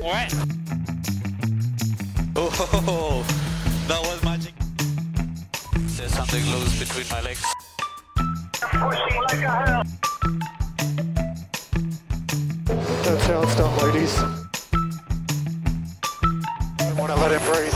[0.00, 0.32] What?
[2.34, 3.24] Oh,
[3.88, 4.54] that was magic.
[5.96, 7.42] There's something loose between my legs.
[13.04, 14.18] Don't sound stop, ladies.
[16.80, 17.74] I want to let him breathe.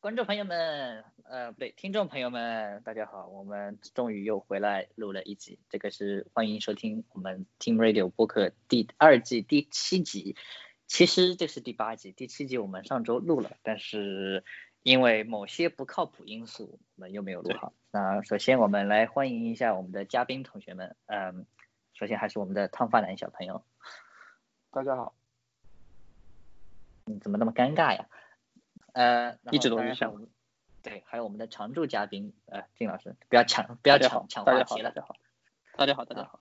[0.00, 1.04] 观众朋友们，
[1.47, 10.35] 呃，不对，听众朋友们，大家好，我们终于又回来录了一集，这个是欢迎收听我们 Team Radio 播客第二季第七集。
[10.87, 14.43] 其实这是第八集，第七集我们上周录了，但是
[14.83, 17.71] 因为某些不靠谱因素，我们又没有录好。
[17.91, 21.45] 那首先我们来欢迎一下我们的嘉宾同学们，嗯，
[21.93, 23.63] 首先还是我们的烫发男小朋友，
[24.71, 25.15] 大家好，
[27.05, 28.09] 你怎么那么尴尬呀？
[28.91, 30.27] 呃，一直都当是这样
[30.87, 35.15] 对，还有我们的常驻嘉宾，呃，金老师，不要抢，不要抢抢话题了大，家好，
[35.75, 36.39] 大家好，大家好。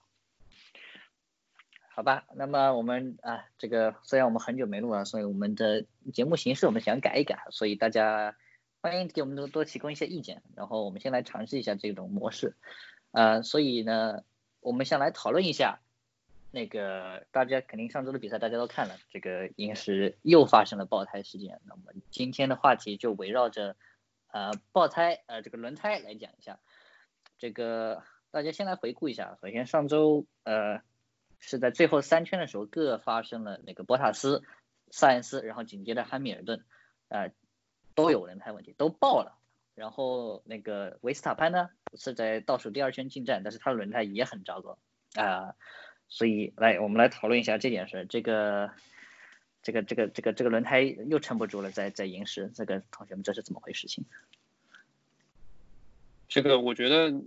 [1.88, 2.26] 好吧？
[2.34, 8.36] 那么我们啊，这个虽然我们很久没录了，所以我们的节目形式我们想改一改，所以大家
[8.82, 12.54] 欢迎给我们多多提供一些意见，然后我们先来尝试一下这种模式，
[13.10, 14.22] 呃，所以呢，
[14.60, 15.80] 我们先来讨论一下。
[16.52, 21.60] 那个大家肯定上周的比赛大家都看了，这个银石又发生了爆胎事件。
[21.64, 23.76] 那我们今天的话题就围绕着
[24.36, 26.58] 呃爆胎呃这个轮胎来讲一下。
[27.38, 30.82] 这个大家先来回顾一下，首先上周呃
[31.40, 34.42] 是在最后三圈的时候各发生了那个博塔斯、
[34.90, 36.62] 萨恩斯，然后紧接着汉密尔顿，
[37.08, 37.32] 呃
[37.94, 39.38] 都有轮胎问题，都爆了。
[39.74, 44.78] 然后那个维斯塔潘呢是在倒数第二圈进站，但是他的轮胎也很糟糕
[45.14, 45.54] 啊。
[46.08, 48.06] 所以来，我们来讨论一下这件事。
[48.08, 48.70] 这个，
[49.66, 54.04] 这个，这个，这个，这个轮胎又撑不住了，在在银石，这个同学们这是怎么回事情？
[56.28, 57.20] 这个我觉得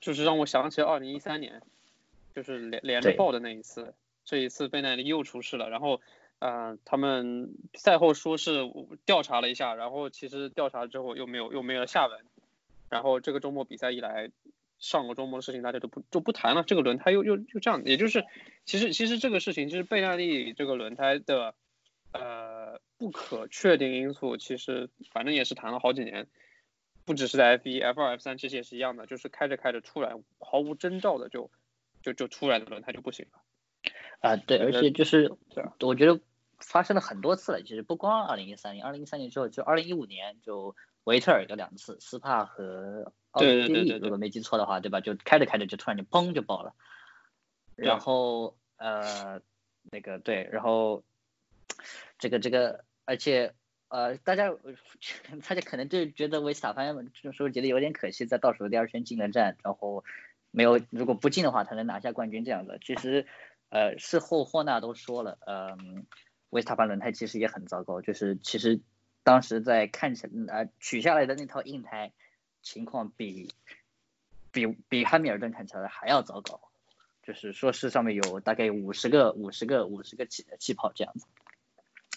[0.00, 1.60] 就是让我想起二零一三年，
[2.36, 3.94] 就是连连着爆的那一次。
[4.24, 6.00] 这一次贝奈利又出事了，然后
[6.38, 8.70] 呃，他们赛后说是
[9.04, 12.20] 调查了一下，然后其实调查之后又没有又没有下文。
[12.88, 14.30] 然后这个周末比赛一来，
[14.80, 16.64] 上个周末的事情大家都不就不谈了。
[16.64, 18.26] 这个轮胎又又就这样，也就是
[18.64, 21.54] 其实其实这个事情就是贝纳利这个轮胎的
[22.12, 26.26] 呃不可确定因素，其实反正也是谈了好几年。
[27.06, 31.50] 不只是在 F 一、F 二、F 三这些也是一样的，就是开着开着突然毫无征兆的就
[32.02, 33.42] 就就突然的轮胎就不行了。
[34.20, 35.32] 啊、对，而且就是
[35.80, 36.20] 我觉得
[36.58, 45.00] 发生了很多次了，其实不光二零一三年，二零一三年之后，就二零一五年就维特尔有两次，斯帕和奥地利，如果没记错的话，对吧？
[45.00, 46.74] 就开着开着就突然就砰就爆了，
[47.76, 49.40] 然后呃
[49.90, 51.02] 那个对，然后
[52.18, 53.54] 这个这个，而且
[53.88, 54.52] 呃大家
[55.48, 60.04] 大家可能就觉得维斯塔潘这时候觉得有点可惜，在倒数第二圈进了站，然后
[60.50, 63.26] 没有如果不进的话，他能拿下冠军这样的，其实。
[63.72, 66.04] 呃，事后霍纳都说了，嗯，
[66.48, 68.80] 维斯塔潘轮胎其实也很糟糕，就是其实
[69.22, 70.32] 当时在看起来
[70.62, 72.12] 呃取下来的那套硬胎
[72.62, 73.52] 情况比
[74.52, 76.60] 比比汉密尔顿看起来还要糟糕，
[77.22, 81.26] 就是说是上面有大概五十个五十个五十个气气泡这样子，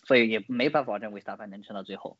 [0.05, 2.17] 所以也没法保证维斯塔潘能撑到最后。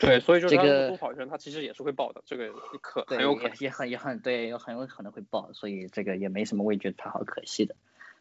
[0.00, 3.56] 对，所以说他这个多跑一圈，他其实也是会爆的，这个可，很有可能。
[3.58, 7.74] 也也很也很对，有很有可能会爆，所以这个也没什么，我也觉得他好可惜的。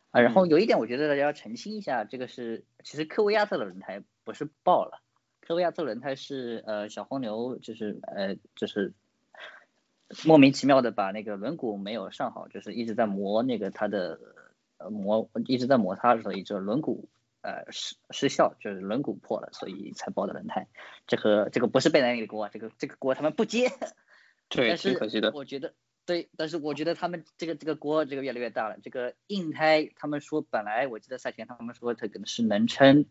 [0.09, 5.03] 啊，然后嗯有一点我觉得大家要澄清一下，这个是其实科维亚特的轮胎不是爆了，
[5.47, 8.91] 科维亚特轮胎是呃小黄牛就是呃就是
[10.25, 14.19] 莫名其妙的把那个轮毂没有上好，就是一直在磨那个它的
[14.77, 17.05] 呃磨一直在摩擦，所以这轮毂
[17.43, 20.67] 呃失失效，就是轮毂破了，所以才爆的轮胎。
[21.07, 23.69] 这个这个不是贝莱尼的锅啊，这个这个锅他们不接。
[24.49, 25.31] 对，挺可惜的。
[25.33, 25.73] 我觉得
[26.05, 28.77] 对，但是我觉得他们这个这个锅这个越来越大了。
[28.83, 33.05] 这个硬胎，他们说本来我记得赛前他们说这个是能撑，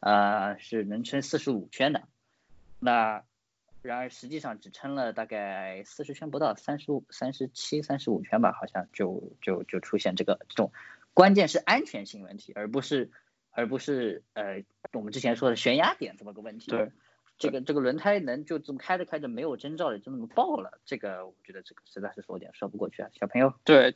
[0.00, 2.02] 呃，是能撑四十五圈的，
[2.78, 3.22] 那
[3.82, 10.72] 然而实际上只撑了大概四十圈不到，三十五、三十七、三十五圈吧，好像就就就出现这个这种，
[11.14, 13.10] 关键是安全性问题，而不是
[13.50, 16.70] 而不是呃我们之前说的悬崖点这么个问题。
[16.70, 16.90] 对。
[17.40, 23.54] 这个这个轮胎能就这么开着开着没有征兆的就那么爆了，这个我觉得这个实在是说有点说不过去啊，小朋友。
[23.62, 23.94] 对，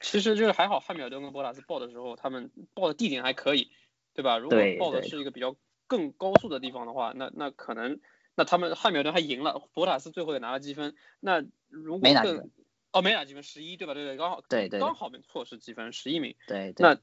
[0.00, 3.70] 其实就是还好汉密尔顿跟博塔斯爆的时候，他们爆的地点还可以，
[4.14, 4.38] 对吧？
[4.38, 5.56] 如果报的是一个比较
[5.86, 8.00] 更高速的地方的话，那那可能
[8.34, 10.94] 那他们汉密尔顿还赢了，博塔斯最后也拿了积分。
[11.20, 12.50] 那如果更没拿积分
[12.92, 13.94] 哦没拿积分，十一对吧？
[13.94, 16.34] 对对，刚好对对刚好没错是积分十一名。
[16.46, 17.00] 对对那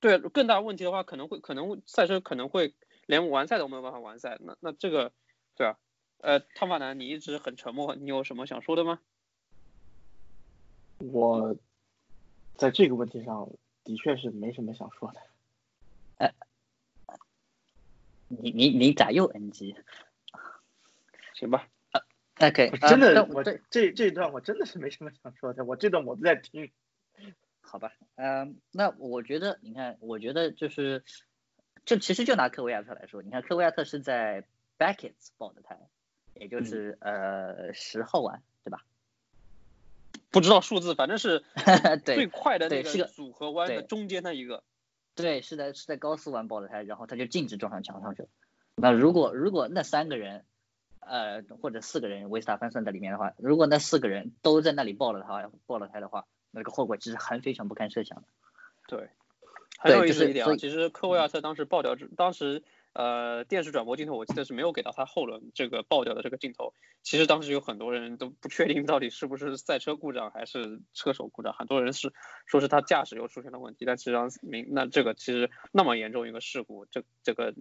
[0.00, 2.74] 对更大问题的话，可能会可能会赛车可能会
[3.06, 4.38] 连完赛都没有办法完赛。
[4.40, 5.12] 那那这个
[5.54, 5.78] 对啊，
[6.18, 9.00] 呃，汤法南你一直很沉默，你有什么想说的吗？
[10.98, 11.54] 我
[12.56, 13.50] 在这个问题上
[13.84, 15.20] 的确是没什么想说的。
[18.28, 19.76] 你你你咋又 NG？
[21.34, 21.68] 行吧
[22.40, 26.70] ，OK，我真的，呃我这，这这段我真的是没什么想说的，我这段我都在听。
[27.60, 31.02] 好吧，嗯、那我觉得，你看，我觉得就是，
[31.84, 34.44] 就其实就拿科维亚特来说，你看科维亚特是在
[34.78, 35.78] Beckett 爆的胎，
[36.34, 38.84] 也就是、呃十号弯，对吧？
[40.30, 41.42] 不知道数字，反正是
[42.04, 44.62] 最对快的那个组合弯的中间那一个。
[45.16, 48.28] 对，是在是在高速弯爆的胎，然后他就径直撞上墙上去了。
[48.76, 50.44] 那如果如果那三个人，
[51.00, 58.28] 呃或者四个人，维斯塔潘算在里面的话，如果那四个人都在那里爆了他爆了胎的话，那个后果其实很非常不堪设想的。
[58.86, 59.08] 对，
[59.78, 60.48] 还有意思一点啊。
[60.48, 62.62] 就是其实科维亚特当时爆掉之，当时
[62.96, 66.72] 呃电视转播镜头我记得是没有给到他后轮这个爆掉的这个镜头。
[67.02, 72.12] 其实当时有很多人都不确定到底是不是赛车故障还是车手故障，很多人是
[72.46, 77.54] 说是他驾驶又出现了问题，但实际上明那这个其实那么严重一个事故，这这个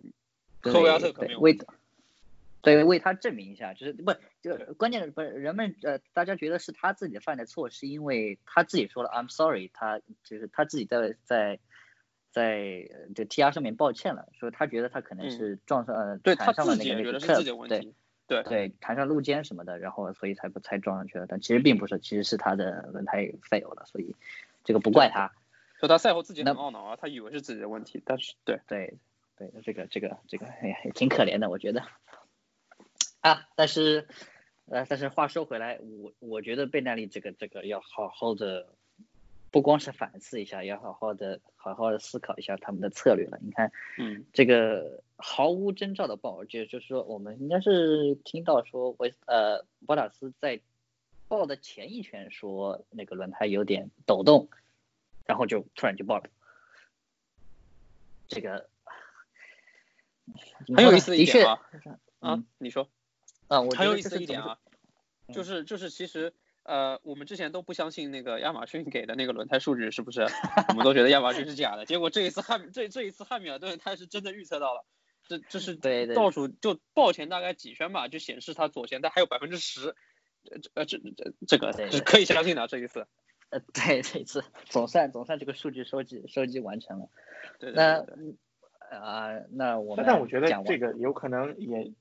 [0.62, 1.60] 科维亚特可没有对为
[2.62, 4.12] 对为他证明一下，就是不
[4.42, 11.60] 这个关键的不是人们呃大家觉得是他自己犯的错，是因为他自己说了 I'm sorry，他就是他自己在在
[12.36, 17.96] 在呃这 T R 上面抱歉了，说他觉得他可能嗯是撞上呃对他弹上了自己也那个那个觉得是自己 curb，对的问题。
[18.28, 24.16] 对对弹上路肩什么的，然后所以才不才撞上去了，但其实并不是，其实是他的轮胎 fail 了，所以
[24.64, 25.32] 这个不怪他。
[25.80, 28.98] 所以他赛后自己很那懊恼啊，他以为是自己的问题，但是对对
[29.38, 31.84] 对，这个这个这个哎呀也挺可怜的，我觉得。
[33.22, 34.08] 啊，但是
[34.66, 38.70] 呃，但是话说回来，我我觉得贝奈利这个这个要好好的，
[39.56, 43.40] 不光是反思一下，要好好的好好的思考一下他们的策略了。
[43.42, 50.60] 你看嗯这个毫无征兆的爆，就就是说我们应该是听到说维呃博塔斯在
[51.30, 54.50] 爆的前一圈说那个轮胎有点抖动，
[55.26, 56.26] 然后就突然就爆了。
[58.28, 58.68] 这个
[60.76, 62.90] 很有意思的一点啊确啊嗯，你说。
[63.48, 64.60] 啊，我很有意思的一点啊，
[65.28, 66.34] 嗯就是就是其实
[66.66, 70.22] 呃，我们之前都不相信那个亚马逊给的那个轮胎数据是不是？
[70.70, 74.84] 我们都觉得亚马逊是假的，结果这一次汉这这一次汉密尔顿他是真的预测到了，
[75.28, 79.96] 这这是对对倒数就爆前大概几圈吧，就显示他左前带还有百分之十，
[80.74, 83.06] 呃这这这这个是可以相信的这一次，
[83.52, 87.10] 呃，对，这一次总算总算这个数据收集收集完成了。
[87.60, 88.36] 对对那对对
[88.90, 91.92] 啊、那我们但但我觉得讲这个有可能也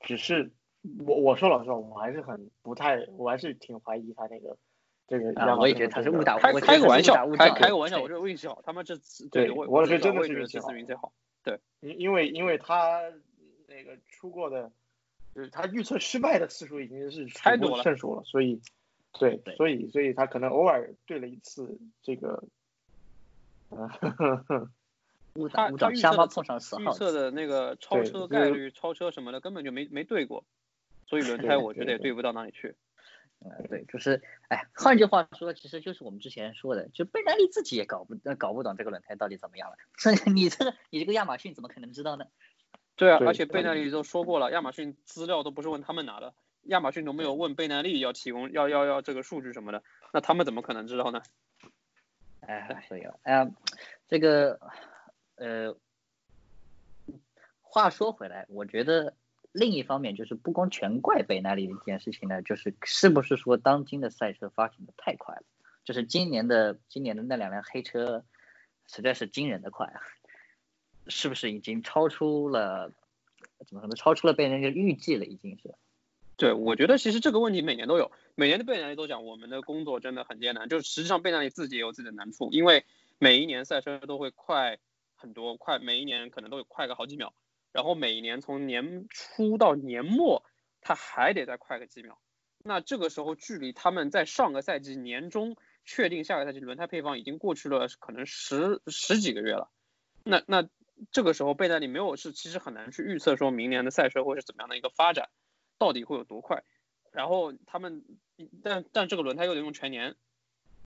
[0.00, 0.50] 只是
[1.06, 4.56] 我我说老实话，我还是很不太，我还是挺怀疑他那个
[5.08, 11.12] 这个我也觉得他是误打开我觉得他开个玩笑开开个玩笑，我觉得运气好，他们这次对我我觉得真的觉得这是运气好次运气好，
[11.80, 13.00] 因因为因为他
[13.66, 14.70] 那个出过的，
[15.34, 18.60] 就是他预测失败的次数已经是太多了胜数了，所以
[19.18, 22.42] 对，对所以所以他可能偶尔对了一次这个，
[23.70, 23.88] 呃，
[25.36, 26.98] 误打他他误撞，瞎猫碰上死预耗子。
[26.98, 30.44] 测的那个超车概率、超车什么的根本就没没对过，
[31.06, 32.74] 所以轮胎我觉得也对不到哪里去。
[33.40, 39.76] 嗯，对，就是，哎，换句话说，其实就是我们之前说的，就贝莱利自己也搞不呃搞不懂这个轮胎到底怎么样了。
[39.98, 42.26] 所以你这个你这个亚马逊怎么可能知道呢？
[42.96, 49.82] 对啊，而且贝耐利都说过了，亚马逊资料都不是问他们拿的，亚马逊都没有问贝耐利要提供要要要这个数据什么的，
[50.12, 51.20] 那他们怎么可能知道呢？
[52.40, 53.50] 哎，所以啊，哎、
[54.06, 54.60] 这个，
[55.36, 55.76] 呃，
[57.60, 59.14] 话说回来，我觉得
[59.54, 65.42] 另一方面就是不光全怪贝奈利的一件事情呢，就是是不是说当今的赛车发展的太快了？
[65.84, 68.24] 就是今年的今年的那两辆黑车，
[68.88, 70.02] 实在是惊人的快啊！
[71.06, 72.90] 是不是已经超出了
[73.64, 73.94] 怎么说呢？
[73.94, 75.72] 超出了被人家预计了，已经是。
[76.36, 82.84] 对，我觉得其实这个问题每年都有，每年的贝纳利都讲我们的工作真的很艰难，就是实际上贝纳利自己也有自己的难处，因为
[83.20, 84.78] 每一年赛车都会快
[85.14, 87.32] 很多，快每一年可能都有快个好几秒，
[87.74, 90.42] 然后每一年从年初到年末，
[90.80, 92.18] 它还得再快个几秒。
[92.62, 99.70] 那这个时候距离他们在上个赛季年中确定下个赛季轮胎配方已经过去了可能十十几个月了，
[100.22, 100.66] 那那
[101.10, 105.28] 这个时候贝耐利没有是其实很难去预测说明年的赛车会是怎么样的一个发展。
[105.76, 106.62] 到底会有多快？
[107.10, 108.04] 然后他们，
[108.62, 110.14] 但但这个轮胎又得用全年，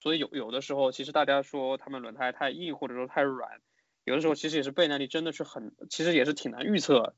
[0.01, 3.61] 所以有有的时候其实大家说他们轮胎太硬或者说太软，
[4.09, 7.13] 有的时候其实也是贝耐利真的是很，其实也是挺难预测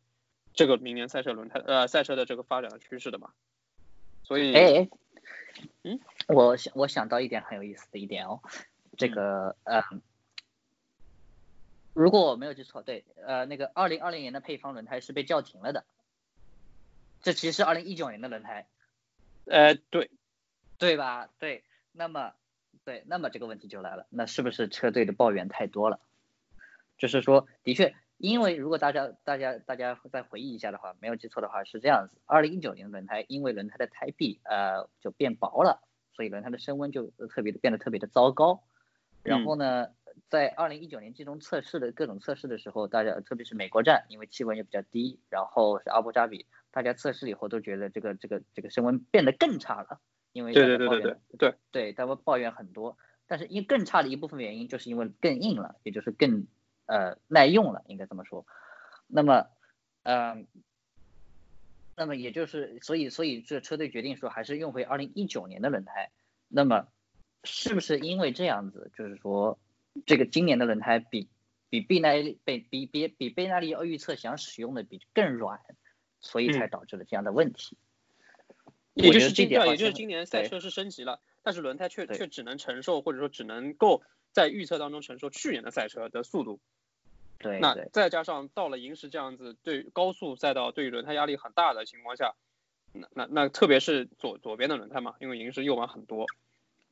[0.53, 3.31] 这个明年赛车轮胎呃赛车的这个发展的趋势的嘛。
[4.24, 4.89] 所以，哎，哎
[5.83, 8.41] 嗯，我想我想到一点很有意思的一点哦，
[8.98, 9.81] 这嗯个呃，
[11.93, 15.86] 如果我没有记错，对，呃，那个二零二零年的配方轮胎是被叫停了的，
[17.21, 18.67] 这其实是二零一九年的轮胎，
[19.45, 20.12] 呃，对，
[20.77, 21.29] 对吧？
[21.39, 22.33] 对，那么
[22.83, 26.01] 对，那么这个问题就来了，那是不是车队的抱怨太多了？
[27.01, 35.81] 就是说，的确，因为如果大家大家大家再回忆一下的话，没有记错的话是这样子：，二零一九年轮胎因为轮胎的胎壁呃就变薄了，
[36.13, 38.62] 所以轮胎的升温就特别的变得特别的糟糕。
[39.24, 39.88] 然后呢，
[40.29, 50.00] 在二零一九年季中测试的各种测试的时候，大家特别是美国站，因为气温也比较低，然后是阿布扎比，大家测试以后都觉得这个这个这个升温变得更差了，
[50.34, 56.46] 因为对对对对对对，对，他们抱怨很多，但是因更差的一部分原因就是因为更硬了，也就是更
[56.91, 58.45] 呃耐用了，应该这么说。
[59.07, 59.48] 那么，
[60.03, 60.45] 嗯、
[61.95, 66.12] 那么也就是所以所以这车队决定说还是用回二零一九年的轮胎。
[66.50, 66.88] 那么
[67.45, 69.57] 是不是因为这样子，就是说
[70.05, 71.29] 这个今年的轮胎比
[71.69, 75.62] 比贝耐利比比比比贝耐利要预测想使用的比更软，
[76.19, 77.77] 所以才嗯导致了这样的问题？
[78.93, 86.60] 也就是今对，点好像也就是今年赛车是升级了，但是轮胎却却只能承受或者说只能够在预测当中承受去年的赛车的速度。
[87.43, 92.36] 那对那再加上到了银石这样子对高速赛道对于轮胎压力很大的情况下，
[92.93, 96.25] 那那那特别是左左边的轮胎嘛，因为银石右弯很多，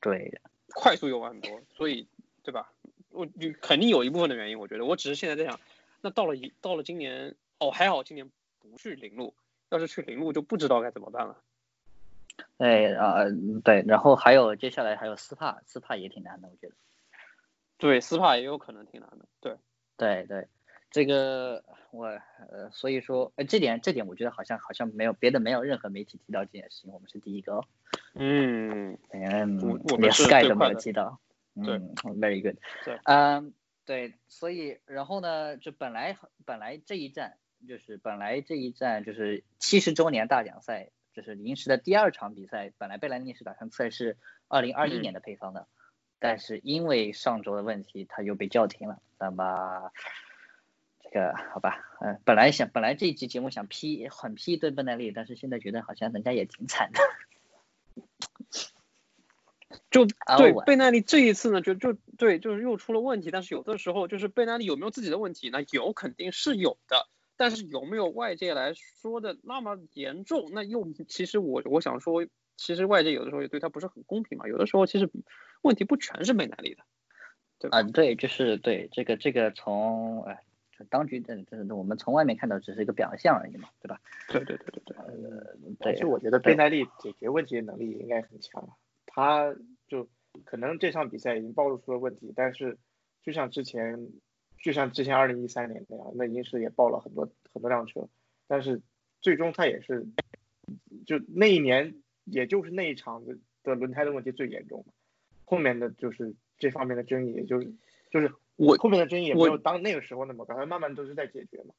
[0.02, 0.40] 对
[0.74, 2.08] 快速右弯很多，所以
[2.44, 2.72] 对吧？
[3.12, 5.60] 我你肯定有一部分的原因，我觉得我只是现在在想，
[6.02, 8.30] 那到了一到了今年，哦还好今年
[8.60, 9.34] 不去零路，
[9.70, 11.38] 要是去零路就不知道该怎么办了。
[12.58, 13.24] 对啊、
[13.64, 16.76] 对，然后还有接下来还有斯帕，斯帕也挺难的，我觉得。
[17.78, 19.58] 对，斯帕也有可能挺难的，对。
[20.00, 20.48] 对对，
[20.90, 27.66] 这个我呃，所以说呃，这点这点我觉得好像好像没有别的没有任何媒体提到这件事情，我们是第一个哦，
[28.16, 31.20] 嗯，嗯我我，们连是 Sky 都没有提到，
[31.64, 32.98] 对嗯，very good，对。
[33.04, 33.54] 嗯，
[33.86, 36.16] 对，所以然后呢，就本来
[36.46, 37.38] 本来这一站
[37.68, 44.16] 就是本来这一站就是七十周年大奖赛，就是临时的第二场比赛，本来贝莱尼是打算测试
[44.48, 45.02] 二零二一嗯。
[45.02, 45.68] 年的配方的，
[46.20, 49.02] 但是因为上周的问题，它又被叫停了。
[49.20, 49.92] 那么
[51.04, 57.00] 这个好吧，嗯、本来想本来这一期节目想批很批对贝耐利，但是现在觉得好像人家也挺惨的。
[59.92, 60.06] 就
[60.38, 63.30] 对贝耐利这一次呢，就就对，就是又出了问题。
[63.32, 65.60] 但是有的时候就是贝耐利有没有自己的问题呢？
[65.72, 67.08] 有肯定是有的，
[67.38, 70.50] 但是有没有外界来说的那么严重？
[70.54, 74.48] 那又其实我我想说，其实外界有的时候也对他不是很公平嘛。
[74.48, 75.10] 有的时候其实
[75.62, 76.84] 问题不全是贝耐利的，
[77.60, 77.78] 对吧？
[77.78, 80.36] 啊，对，就是对这个这个从呃
[80.78, 84.00] 就当局的，就是我们从外面看到只是一个表象而已嘛，对吧？
[84.30, 84.96] 对对对对对。
[84.96, 88.68] 对但是我觉得对贝耐利解决问题的能力应该很强，
[89.06, 89.54] 他
[89.88, 90.08] 就
[90.46, 92.78] 可能这场比赛已经暴露出了问题，但是
[93.24, 94.10] 就像之前，
[94.64, 98.08] 就像之前二零一三年那样，那银石也爆了很多很多辆车，
[98.48, 98.82] 但是
[99.22, 100.08] 最终他也是，
[101.06, 104.94] 就那一年也就是那一场的的轮胎的问题最严重嘛，
[105.46, 107.74] 后面的就是这方面的争议，也就是
[108.12, 111.74] 就是我后面的争议也没我有当那个时候那么高，它慢慢都是在解决嘛。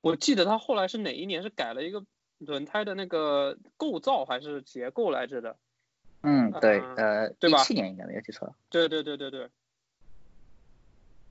[0.00, 2.04] 我记得他后来是哪一年是改了一个
[2.38, 5.56] 轮胎的那个构造还是结构来着的？
[6.22, 8.54] 嗯，对，嗯呃，对吧一七年应该没有记错。
[8.70, 9.48] 对对对对对。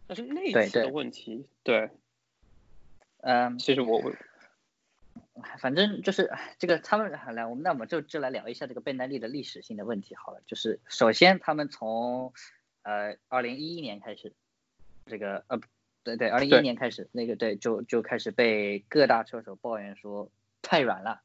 [0.07, 1.89] 但是那一次的问题，对，
[3.21, 4.13] 嗯，其实我我
[5.59, 6.29] 反正就是
[6.59, 10.41] 这个他们来，我们那我们就就来聊一下这个贝耐力的历史性的问题好了。
[10.45, 12.33] 就是首先他们从
[12.85, 14.31] 呃二零一一年开始，
[15.07, 15.67] 这个呃不
[16.03, 21.21] 对对，二零一一年开始那个对就就开始被各大车手抱怨说太软了。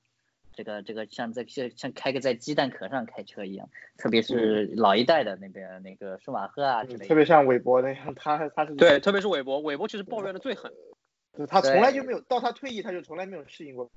[0.53, 7.07] 这个这个像在像像开个在鸡蛋壳上开车一样，特别是老一代的那边那个舒马赫啊之类的。
[7.07, 10.71] 特别像韦伯那样，他他是对，特别是韦伯，韦伯其实抱怨的最狠。
[11.33, 13.89] 就是他从来就没有到他退役，他就从来没有适应过。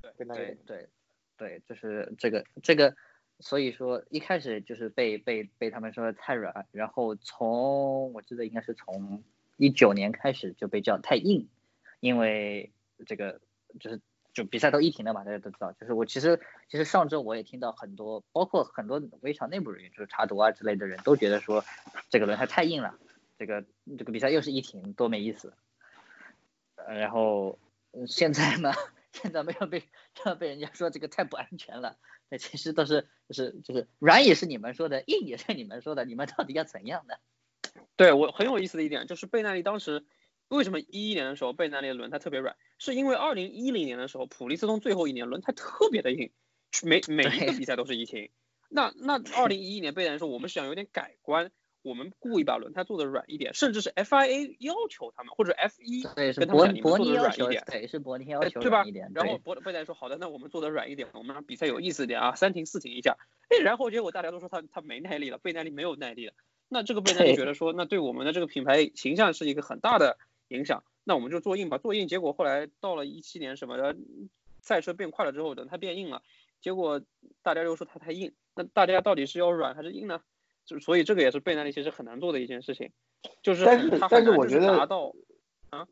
[0.00, 0.88] 对对对
[1.36, 2.94] 对，就是这个这个，
[3.40, 9.22] 所以说一开始就是被被被他们说的太软，然后从我记得应该是从
[9.56, 11.48] 一九年开始就被叫太硬，
[12.00, 12.72] 因为
[13.06, 13.40] 这个
[13.80, 14.00] 就是
[14.32, 15.72] 就比赛都一停了嘛，大家都知道。
[15.72, 21.64] 就是我其实其实上周我也听到很多，包括很多围场内部人员，就是查毒啊之类的人都觉得说
[22.10, 22.98] 这个轮胎太硬了，
[23.38, 23.64] 这个
[23.98, 25.52] 这个比赛又是一停，多没意思。
[26.88, 27.58] 然后
[28.06, 28.72] 现在呢，
[29.22, 29.82] 现在没有被
[30.14, 31.96] 这样被人家说这个太不安全了。
[32.28, 37.20] 那其实都是就是就是软也是你们说的，硬也是你们说的，你们到底要怎样的？
[37.96, 40.04] 对我很有意思的一点就是贝纳利当时
[40.48, 46.32] 为什么一一年的时候贝纳利的轮胎特别软，是因为二零一零年的时候普利司通最后一年轮胎特别的硬，
[46.82, 48.30] 每每一个比赛都是一停。
[48.68, 51.50] 那那二零一一年贝纳利说我们是想有点改观，
[51.84, 57.62] 我们故意把轮胎做的软一点，甚至是 FIA 要求他们或者 F 一对，是跟他们伯讲你们做的软一点。
[57.66, 63.18] 对，是伯尼要求哎对吧然后对博贝代说好的，那我们做的软一点，我们让比赛有意思一点啊，三停四停一下。
[63.50, 66.32] 哎，然后结果大家都说他他没耐力了，贝耐力没有耐力了。
[66.70, 70.16] 那这个贝耐力觉得说，那对我们的这个品牌形象是一个很大的
[70.48, 72.08] 影响，那我们就做硬吧，做硬。
[72.08, 73.94] 结果后来到了一七年什么的，
[74.62, 76.22] 赛车变快了之后，等它变硬了，
[76.62, 77.02] 结果
[77.42, 78.32] 大家又说它太硬。
[78.54, 80.22] 那大家到底是要软还是硬呢？
[80.64, 82.90] 就所以这个也是贝纳利其实很难做的一件事情，
[83.42, 85.14] 就是但是它但是我觉得达到
[85.70, 85.86] 啊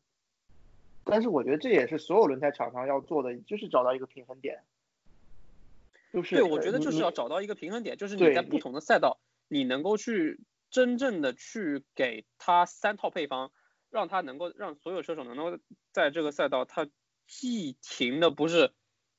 [1.05, 4.63] 但是我觉得这也是所有轮胎厂商要做的，就是找到一个平衡点。
[6.13, 13.51] 就是对，我觉得就是要找到一个平衡点，就是你在不同的赛道，你能够去真正的去给他三套配方，
[13.89, 15.59] 让他能够让所有车手能够
[15.91, 16.87] 在这个赛道，他
[17.27, 18.73] 既停的不是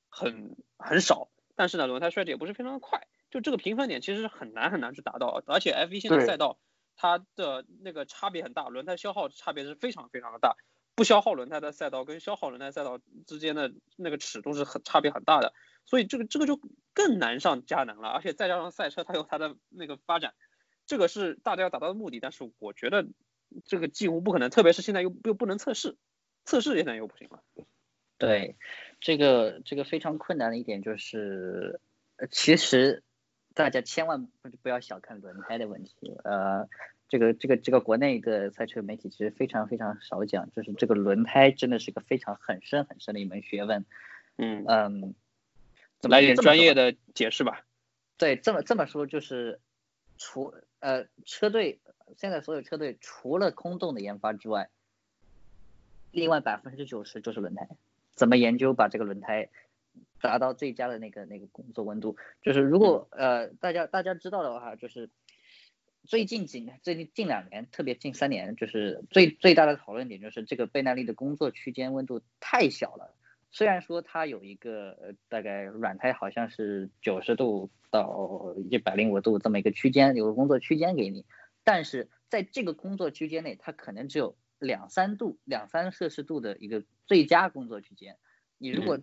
[0.07, 6.59] 很很少，但是呢轮胎衰减也不是非常的快，就这个平衡点其实是很难很难去达到，而且 F1 现在赛道
[6.95, 10.55] 它的那个差别很大，轮胎消耗差别是非常非常的大。
[10.95, 15.51] 不消耗轮胎的赛道跟消耗轮胎赛道之间的那个尺度是很差别很大的，
[15.85, 16.59] 所以这个这个就
[16.93, 20.35] 更难上加难了，而且再加上赛车它有它的那个发展，
[20.85, 23.07] 这个是大家要达到的目的，但是我觉得
[23.65, 25.97] 这个几乎不可能，特别是现在又又不能测试，
[26.45, 27.41] 测试现在又不行了。
[28.19, 28.55] 对，
[29.01, 31.81] 这个这个非常困难的一点就是，
[32.17, 33.03] 呃其实
[33.53, 36.67] 大家千万不不要小看轮胎的问题，呃，
[37.07, 43.85] 这个这个这个国内的赛车媒体其实非常非常少讲，就是这个轮胎真的是个非常很深很深的一门学问，
[44.37, 45.15] 嗯，嗯，
[46.01, 47.63] 来点专业的解释吧。
[48.17, 49.59] 对，这么这么说就是，
[50.17, 51.79] 除呃车队
[52.17, 54.69] 现在所有车队除了空洞的研发之外，
[56.11, 57.67] 另外百分之九十就是轮胎。
[58.15, 59.49] 怎么研究把这个轮胎
[60.23, 62.15] 达到最佳的那个那个工作温度？
[62.41, 65.09] 就是如果呃大家大家知道的话，就是
[66.05, 73.13] 最近几年最近近两年，特别近三年，就是最最大的讨论点就是这个倍耐力的工作区间温度太小了。
[73.51, 81.25] 虽然说它有一个呃大概软胎好像是九十度到一百零五度这么一个区间，有个工作区间给你，
[81.65, 88.15] 但是在这个工作区间内，它可能只有两三度、两三摄氏度的一个最佳工作区间。
[88.57, 88.97] 你如果、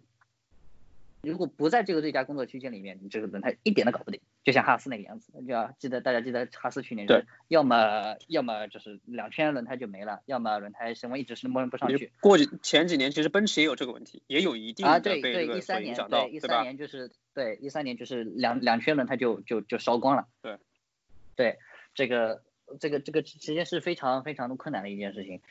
[1.23, 5.33] 如果不在这个最佳工作区间里面，你这个轮胎一点都搞不定，就像哈斯那个样子。
[5.47, 12.11] 就要记得大家记得哈斯去年就是要么要么就是两圈轮胎就没了，要么轮胎升温一直是摸不上去。
[12.21, 16.63] 过几前几年其实奔驰也有这个问题，也有一定啊，的对对，被这个所一三年影响到，对一三？
[16.63, 20.27] 年就是对一三年就是两两圈轮胎就就就烧光了。
[20.41, 20.59] 对，
[21.37, 21.59] 对
[21.95, 22.43] 这个
[22.81, 25.43] 这个这个其实是非常非常的困难的一件事情。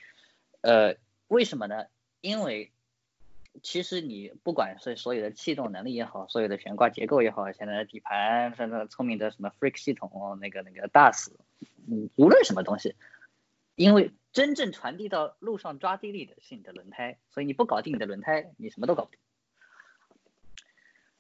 [0.62, 0.96] 呃，
[1.28, 1.86] 为什么呢？
[2.22, 2.72] 因为
[3.62, 11.32] 其实你不管是所有的气动能力也好，所有的悬挂结构也好，现在的底盘，甚至聪明的什么 Freak 系统，那个那个 DAS，
[11.90, 12.96] 嗯，无论什么东西，
[13.76, 19.20] 因为真正传递到路上抓地力的是你的轮胎，所以你不搞定你的轮胎，你什么都搞不定。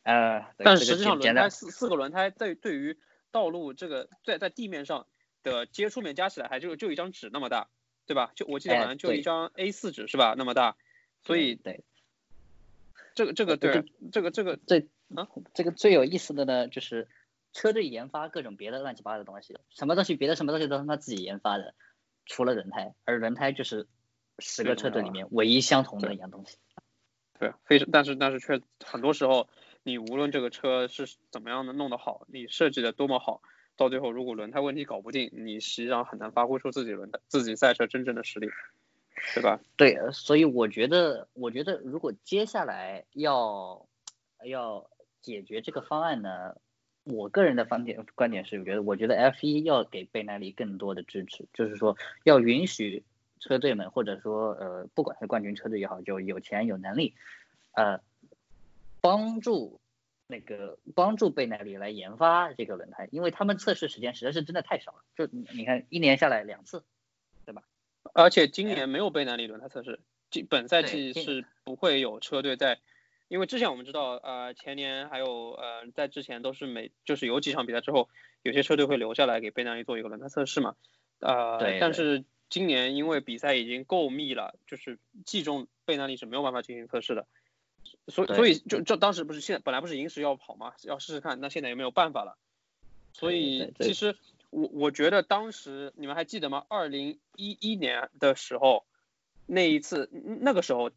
[0.03, 2.97] 呃，但实际上，轮胎四四个轮胎对对于
[3.31, 5.05] 道路这个在在地面上
[5.43, 7.69] 的接触面加起来还就就一张纸那么大，
[8.07, 8.31] 对吧？
[8.33, 10.33] 就我记得哎好像就一张 A 四纸是吧？
[10.37, 10.77] 那么大，
[11.21, 11.83] 所以对
[13.15, 17.07] 这个这个对对这个这个最啊这个最有意思的呢，就是
[17.53, 21.73] 车队研发各种别的乱七八糟的东西，什么东西别的什么东西都是他自己研发的，
[22.25, 23.87] 除了轮胎，而轮胎就是
[24.37, 26.57] 十个车队里面唯一相同的一样东西。
[27.39, 29.47] 对，非常，但是但是却很多时候，
[29.83, 33.41] 你无论这个车是怎么样的弄得好，你设计的多么好，
[33.77, 38.49] 到最后如果轮胎问题搞不定，你实际上很难发挥出自己轮胎自己赛车真正的实力，
[39.33, 39.59] 对吧？
[39.77, 43.87] 对，所以我觉得，我觉得如果接下来要
[44.45, 44.89] 要
[45.21, 46.55] 解决这个方案呢，
[47.03, 53.03] 我个人的方点观点是，我觉得我觉得 F 一要给贝耐力更多的支持，就是说要允许
[53.39, 57.15] 车队们或者说呃不管是冠军车队也好，就有钱有能力，
[57.73, 57.99] 呃
[59.01, 59.79] 帮助
[60.27, 66.83] 那个帮助贝耐力来研发这个轮胎，因为他们测试时间实在是真的太少了，就你看一年下来两次，
[68.13, 69.99] 而且今年没有贝纳利轮胎测试，
[70.31, 72.79] 今本赛季是不会有车队在，
[73.27, 78.09] 因为之前我们知道，呃，前年还有呃，在之前都是每就是有几场比赛之后，
[78.41, 80.75] 有些车队会留下来给贝纳利做一个轮胎测试嘛，
[81.19, 81.79] 呃，对对。
[81.79, 87.27] 但是今年因为比赛已经够密了，就是季中贝纳利是没有办法进行测试的，
[88.07, 92.37] 所以所以就就当时不是现本来不是银石要跑嘛，要试试看，那现在也没有办法了，
[93.13, 94.15] 所以其实
[94.49, 96.65] 我我觉得当时你们还记得吗？
[96.69, 98.85] 二零一一年的时候，
[99.45, 100.91] 那一次那个时候，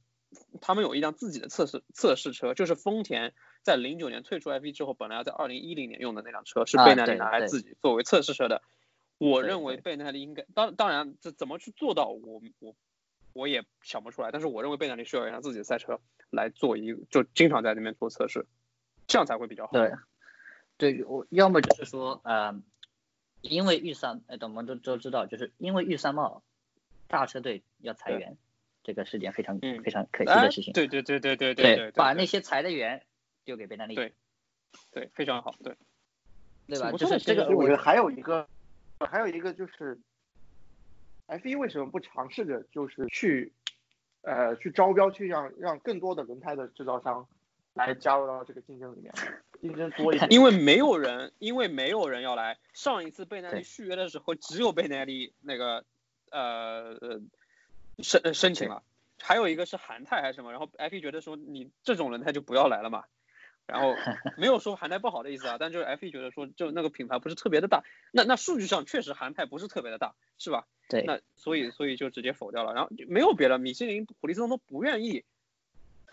[0.60, 8.62] 他们有一辆自己的测试测试车，就是丰田在零九年退出 F1 之后，本来要在二零一零年用的那辆车，是啊贝耐力对对拿来自己作为测试车的。
[9.18, 12.74] 我认为对贝纳利应该，当当然这怎么去做到，我我
[13.34, 14.32] 我也想不出来。
[14.32, 18.46] 但是我认为贝纳利需要一辆自己的赛车来做一个，就经常在那边做测试，
[19.06, 19.72] 这样才会比较好。
[19.74, 19.92] 对，
[20.76, 22.60] 对我要么就是说呃，
[23.42, 26.42] 因为预算，呃，我们都都知道，就是因为预算帽，
[27.08, 28.38] 大车队要裁员，
[28.84, 29.82] 这个是件非常嗯。
[29.82, 30.72] 非常可惜哎的事情。
[30.72, 33.04] 对对对对对对对，把那些裁的员
[33.44, 34.14] 丢给贝纳利，对
[34.92, 35.76] 对非常好，对，
[36.68, 36.92] 对吧？
[36.92, 38.48] 就是这个我觉得还有一个，
[39.00, 39.98] 还有一个就是
[41.26, 43.52] ，F 一为什么不尝试着就是去，
[44.22, 47.26] 呃，去招标，去让让更多的轮胎的制造商
[47.74, 49.12] 来加入到这个竞争里面，
[49.60, 50.30] 竞争多一点。
[50.32, 52.58] 因为没有人，因为没有人要来。
[52.72, 55.84] 上一次贝奈利续约的时候，只有贝奈利那个
[56.30, 57.20] 呃呃
[57.98, 58.82] 申呃申请了，
[59.20, 63.04] 还有一个是韩泰还是什么，然后 FP 觉得说你这种轮胎就不要来了嘛。
[63.64, 63.94] 然后
[64.36, 70.66] 没有说韩泰不好的意思啊，但就是 F E 觉得说就那个品牌不是特别的大，那那数据上确实韩泰不是特别的大，是吧？
[70.88, 75.24] 对那所以所以就直接否掉了，然后就没有别的，米其林、普利司通都不愿意，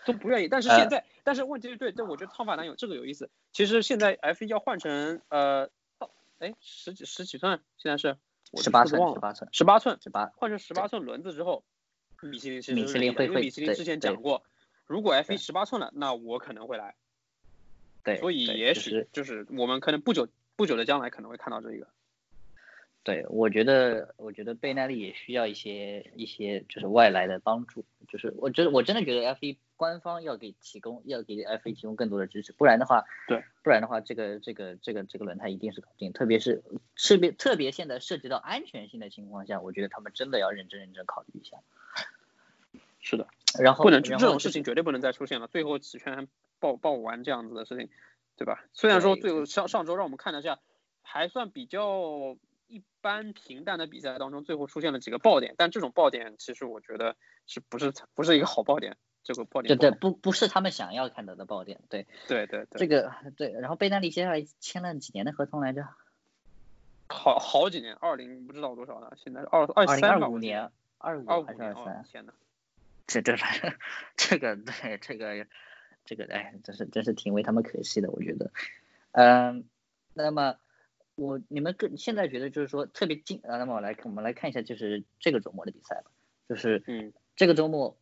[0.04, 0.48] 都不愿意。
[0.48, 3.30] 但是呃现在，但是问题是对，但我觉得汤法兰有这个有意思。
[3.52, 8.16] 其实现在 F 1要换成呃，到哎十几十几寸，现在是
[8.52, 11.64] 我十八寸，十八寸，十八寸，十八，换成十八寸轮子之后，
[12.22, 14.42] 米其林米其林会会对米其林之前讲过，
[14.86, 16.94] 如果 F 对1十八寸了，那我可能会来。
[18.02, 21.86] 对，所以也许就是我们可能不久不久的将来可能会看到这个。
[23.02, 36.62] 对，我觉得，我觉得贝奈利也需要一些一些就是外来的帮助，就是我觉得我真的觉得 F 1官方要给提供要给 F 1提供更多的支持，不然的话，对，不然的话，这个这个这个这个轮胎一定是搞不定，特别是
[36.96, 41.56] 特别特别现在涉及到安全性的情况下，我觉得他们真的要认真认真考虑一下。
[43.00, 43.26] 是的，
[43.58, 45.46] 然后不能这种事情绝对不能再出现了。
[45.46, 47.88] 最后几圈爆爆完这样子的事情，
[48.36, 48.62] 对吧？
[48.74, 50.58] 虽然说最后上上周让我们看了一下，
[51.00, 57.16] 还算比较一般平淡的比赛当中，最后出现了几个爆点，但这种爆点其实我觉得
[57.46, 58.98] 是不是不是一个好爆点？
[59.22, 65.86] 这个爆点对对，不不不是他们想要看到的爆点，对对对对，这个对，然后贝纳利接下来签了几年的合同来着？
[67.08, 72.04] 好好几年，二零不知道多少了，现在二二三吧，二五年，二五还是二三？
[72.04, 72.32] 天呐，
[73.06, 73.36] 这这
[74.16, 75.46] 这个对这个
[76.04, 78.52] 这个哎，真是真是挺为他们可惜的，我觉得。
[79.12, 79.64] 嗯，
[80.14, 80.56] 那么
[81.16, 86.12] 我你们更现在觉得就是说特别近啊，那么我来我们来看一下就是这个周末的比赛吧，
[86.48, 87.98] 就是嗯这个周末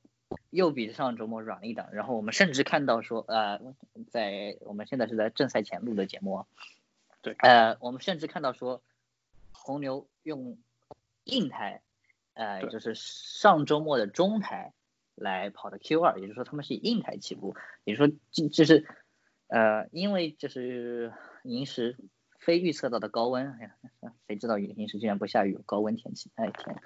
[0.51, 3.61] 又比上周末软了一档，然后我们甚至看到说呃，
[4.11, 6.47] 在我们现在是在正赛前录的节目啊，
[7.23, 7.35] 对。
[7.39, 8.83] 呃，我们甚至看到说
[9.53, 10.59] 红牛用
[11.25, 11.83] 硬胎，
[12.35, 14.73] 呃，也就是上周末的中胎
[15.15, 18.87] 来跑的 Q 二，也就是说他们是以硬胎起步，也就是说就就是
[19.49, 21.13] 呃，因为就是
[21.43, 21.97] 银石
[22.39, 23.65] 非预测到的高温，哎
[24.01, 26.77] 呀，谁知道银石居然不下雨，高温天气，哎天，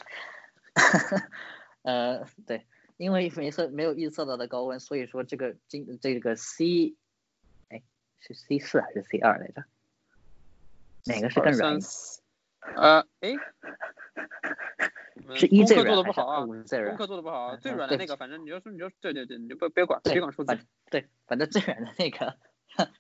[1.83, 2.67] 呃，对，
[3.03, 6.95] 因为没测没有预测到的高温，所以说这个今这个 C，
[7.69, 7.83] 哎，
[8.21, 9.65] 是 C 四还是 C 二来着？
[11.07, 11.81] 哪个是更软
[12.77, 13.35] 呃，哎，
[15.35, 16.97] 是一功 Z 课做软还是二的不好啊，五 Z 软功？
[16.97, 20.57] 课做的不好最软的那个，反正你就说你就对对对，你就别别管对别管数字，
[20.89, 22.39] 对，反正最软的那个，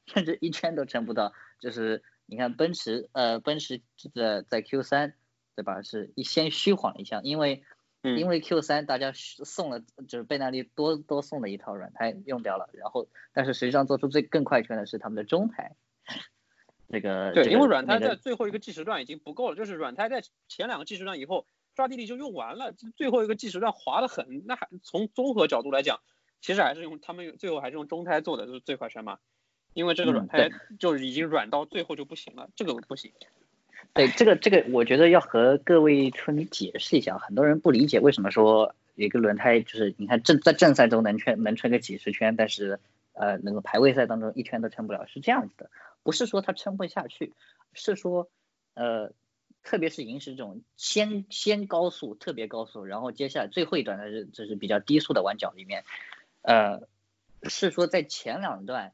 [0.06, 1.32] 甚至一圈都撑不到。
[1.60, 3.80] 就是你看奔驰，呃，奔驰
[4.14, 5.14] 的在 Q 三，
[5.54, 5.80] 对吧？
[5.82, 7.62] 是一先虚晃了一下，因为、
[8.02, 15.76] 嗯因为 Q 三大家送了，就是贝纳利多多送了一套软胎用掉了，然后但是实际上做出最更快圈的是他们的中胎。
[16.90, 26.00] 这个对，这个因为软胎在最后一个计时段已经不够了，就是软胎在前两个计时段以后抓地力就用完了，最后一个计时段滑得很，那还从综合角度来讲，
[26.40, 29.20] 其实还是用他们最后还是用中胎做的就是最快圈嘛，
[29.72, 33.12] 因为这个嗯软胎就是已经软到最后就不行了，这个不行。
[33.94, 42.80] 对这个这个，我觉得要和各位车迷解释一下，很多人不理解为什么说一个轮胎就是你看正在正赛中能圈能撑个几十圈，但是
[43.12, 45.70] 呃那个排位赛当中一圈都撑不了，是这样子的，
[46.02, 47.34] 不是说它撑不下去，
[47.74, 48.30] 是说
[48.72, 49.12] 呃
[49.62, 55.84] 特别是银石这种先先高速特别高速，然后接下来最后一段的是就是比较低速的弯角里面，
[56.40, 56.80] 呃
[57.42, 58.92] 是说在前两段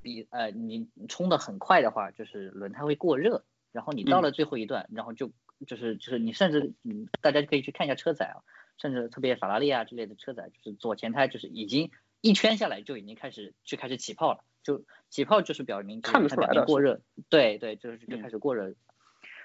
[0.00, 3.42] 比呃你冲的很快的话，就是轮胎会过热。
[3.72, 5.32] 然后你到了最后一段，然后就
[5.66, 8.44] 就是就是你甚至嗯，大家可以去看一下车载啊，
[8.76, 18.22] 甚至特别法拉利啊之类的车载，就是左前胎就是已经一圈下来就已经开始就开始起泡了，就起泡就是表明看得出来过热，对对，就是就嗯。
[18.22, 18.74] 开始过热，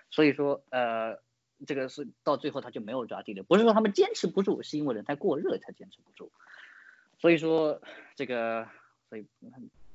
[0.09, 1.19] 所以说呃
[1.65, 6.31] 这个是到最后他就没有抓地力，不是说他们坚持不住，是因为轮胎过热才坚持不住，
[7.17, 7.81] 所以说
[8.15, 8.67] 这个
[9.09, 9.25] 所以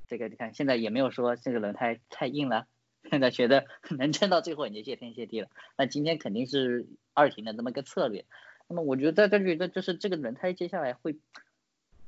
[0.07, 2.65] 这个你看现在也没有说这个轮胎太硬了。
[3.09, 3.65] 现在觉得
[3.97, 5.47] 能撑到最后你就谢天谢地了。
[5.77, 8.25] 那今天肯定是二停的这么个策略。
[8.67, 11.17] 那么我觉得大家觉得就是这个轮胎接下来会，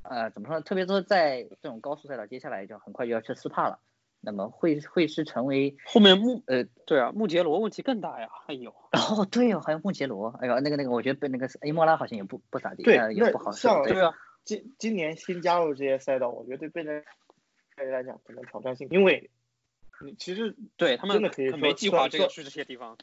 [0.04, 0.62] 呃，怎么说呢？
[0.62, 3.80] 特别说在这种高速赛道，接下来就很快就要去斯帕了。
[4.22, 17.04] 那么会会是成为后面穆呃对啊，穆杰罗问题更大呀，哎呦，哦对哦，还有穆杰罗，哎呦那个那个我觉得被那个埃莫拉好像也不不咋地，对呃也不好像受，对啊，今今年新加入这些赛道，我觉得对贝内
[17.78, 19.30] 利来讲可能挑战性，因为
[20.06, 22.98] 你其实对他们真的可以说没计划这个去这些地方，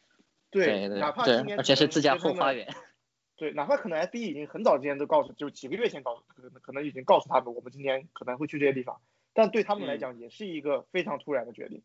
[0.50, 2.68] 对对哪怕今而且是自家后花园，
[3.36, 9.00] 对，哪怕可能 F 一已经很早之前都告诉，就几个月前告诉，可能可能已经告诉他们，我们今年可能会去这些地方，
[9.32, 9.98] 但对他们来嗯。
[9.98, 11.82] 讲也是一个非常突然的决定，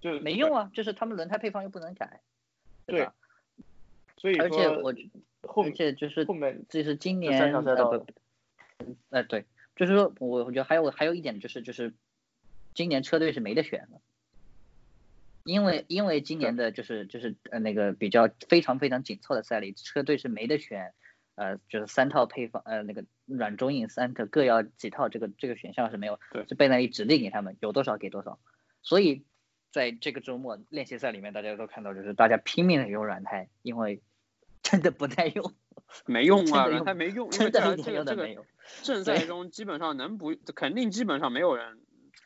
[0.00, 2.20] 就是没用啊，就是他们轮胎配方又不能改，
[2.86, 3.14] 对吧？
[4.16, 5.02] 所以而且我说
[5.42, 9.44] 后而且就是后面这是今年条赛道呃不，呃对，
[9.76, 11.94] 就是说我我觉得还有还有一点就是就是
[12.74, 14.00] 今年车队是没得选的，
[15.48, 20.92] 因为因为今年的就是就是呃那个比较非常非常紧凑的赛里，车队是没得选，
[21.36, 28.38] 呃就是三套配方呃那个软中硬三个各要几套这个这个选项是没有，对是贝耐力指定给他们有多少给多少，
[28.82, 29.24] 所以
[29.72, 34.02] 在这个周末练习赛里面大家都看到就是大家拼命 的用软胎， 因为
[34.62, 35.54] 真的不耐用。
[36.04, 38.46] 没用啊，软胎没用，因真为这的一点个这个这个用都没有。
[38.82, 41.80] 正赛中基本上能不肯定基本上没有人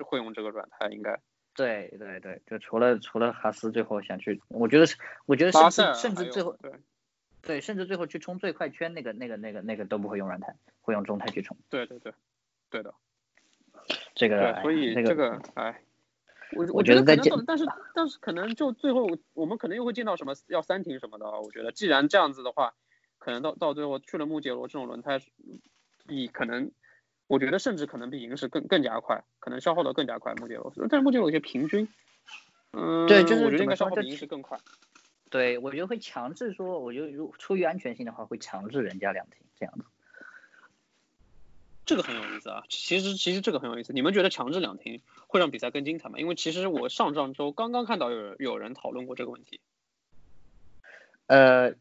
[0.04, 1.20] 会用这个软胎，应该
[1.54, 6.72] 对对对，就除了除了哈斯最后想去，我觉得是，我觉得甚至甚至最后对
[7.42, 11.56] 对，甚至最后去冲最快圈那个那个那个那个都不会用软胎，会用中胎去冲。
[11.68, 12.12] 对对对
[12.70, 12.94] 对的。
[14.14, 15.82] 这个，所以哎这个，哎，
[16.52, 21.40] 我我觉觉得可能到，但是但是可能就最后我们可能又会见到什么要三停什么的啊。
[21.40, 22.74] 我觉得既然这样子的话，
[23.18, 25.20] 可能到到最后去了穆杰罗这种轮胎，
[26.06, 26.70] 你可能
[27.26, 30.34] 我觉得甚至可能比银石更更加快，可能消耗的更加快。
[30.34, 31.88] 穆杰罗，但是穆杰罗有些平均，
[32.72, 34.58] 嗯，对就是我觉得应该消耗比银石更快。
[35.30, 39.84] 对我觉得会强制说，我觉得如出于安全性的话，会强制人家两停这样子。
[41.84, 43.92] 这个很有意思啊，其实其实这个很有意思。
[43.92, 46.18] 你们觉得强制两停会让比赛更精彩吗？
[46.18, 49.60] 因为其实我上上周刚刚看到有有人讨论过这个问题。
[51.26, 51.72] 呃，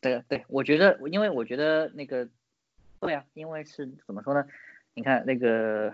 [0.00, 2.28] 对对，我觉得，因为我觉得那个，
[3.02, 4.46] 对啊，因为是怎么说呢？
[4.94, 5.92] 你看那个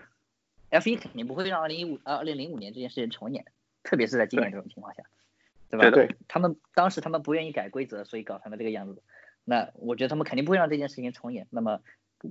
[0.68, 3.46] F 一肯定不会让二零一五、二零零五年这件事情重演，
[3.82, 5.02] 特别是在今年这种情况下，
[5.70, 5.90] 对吧？
[5.90, 9.02] 对的他们当时他们不愿意改规则，所以搞成了这个样子。
[9.44, 11.46] 那我觉得他们肯定不会让这件事情重演。
[11.48, 11.80] 那么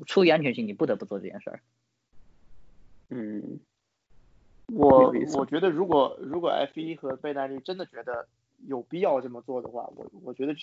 [0.05, 1.59] 出于安全性，你不得不做这件事儿。
[3.09, 3.59] 嗯，
[4.67, 8.27] 我我觉得如果如果 F 一和贝耐利真的觉得
[8.67, 10.53] 有必要这么做的话，我我觉得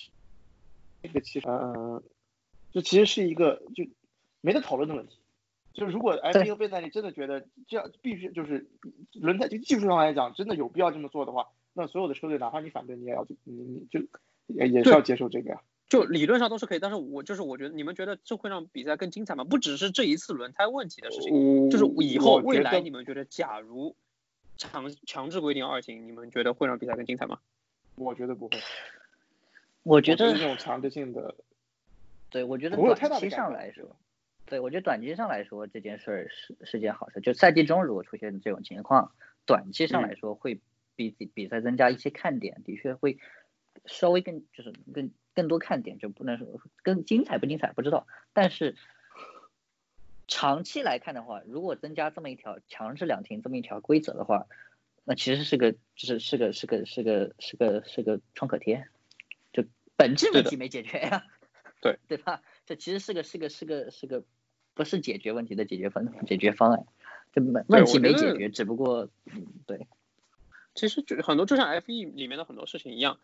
[1.03, 2.01] 这个其实呃，
[2.71, 3.85] 这其实是一个就
[4.45, 5.17] 没得讨论的问题。
[5.73, 8.69] 就如果 F 一和贝耐利真的觉得这样必须就是
[9.15, 14.01] 轮胎就技术上来讲真的有必要这么做的话，那所有的车队哪怕你反对你也要就你你就
[14.47, 15.63] 也也是要接受这个呀。
[15.89, 19.45] 就理论上都是可以，但是我就是我觉得你们觉得这会让比赛更精彩吗？
[19.45, 23.97] 不只是这一次轮胎问题的事情，就是以后未来你们觉得，假如
[24.57, 27.39] 强强制规定二型，你们觉得会让比赛更精彩吗？
[27.97, 28.59] 我觉得不会，
[29.83, 31.35] 我觉得我觉得这种强制性的
[32.31, 33.97] 对，我觉得不会有太大短期的改变上来说，
[34.47, 37.21] 对我觉得短期上来说这件事儿是是件好事。
[37.21, 39.13] 就赛季中如果出现这种情况，
[39.47, 40.61] 短期上嗯来说会
[40.97, 43.19] 比比比赛增加一些看点，的确会
[43.87, 48.77] 稍微更就是更更多看点，就不能说更精彩不精彩不知道，但是
[50.29, 54.47] 长期来看的话，如果增加这么一条强制两停这么一条规则的话，
[55.05, 58.87] 那其实是个就是是个是个是个是个是个创可贴，
[59.53, 59.65] 就
[59.97, 61.27] 本质问题没解决呀、
[61.81, 62.43] 对 对吧？
[62.65, 64.25] 这其实是个是个是个是个
[64.75, 66.87] 不是解决问题的解决方解决方案，
[67.33, 69.87] 这问问题没解决，只不过嗯对
[70.75, 73.19] 其实就很多就像 F E 里面的很多事情一样，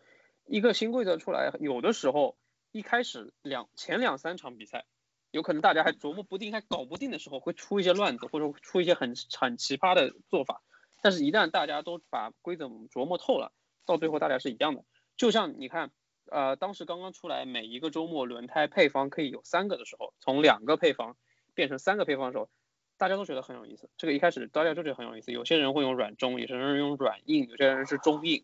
[0.47, 2.37] 一个新规则出来，有的时候
[2.71, 4.85] 一开始两前两三场比赛，
[5.31, 10.61] 有可能大家还琢磨不定、还搞不定的时候，会出一些乱子，或者出一些很很奇葩的做法。
[11.01, 13.51] 但是，一旦大家都把规则琢磨透了，
[13.85, 14.85] 到最后大家是一样的。
[15.17, 15.91] 就像你看，
[16.29, 21.17] 呃，当时刚刚出来，每一个周末轮胎配方可以有三个的时候，从两个配方
[21.53, 22.49] 变成三个配方的时候，
[22.97, 23.89] 大家都觉得很有意思。
[23.97, 28.43] 这个一开始大家都觉得很有意思，有些人会用软中，有些人用软硬，有些人是中硬，